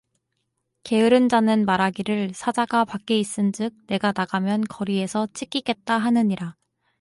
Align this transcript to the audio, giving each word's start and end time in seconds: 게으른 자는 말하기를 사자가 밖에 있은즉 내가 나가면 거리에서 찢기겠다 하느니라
게으른 0.81 1.29
자는 1.29 1.63
말하기를 1.67 2.31
사자가 2.33 2.85
밖에 2.85 3.19
있은즉 3.19 3.71
내가 3.85 4.11
나가면 4.17 4.63
거리에서 4.63 5.27
찢기겠다 5.31 5.99
하느니라 5.99 6.55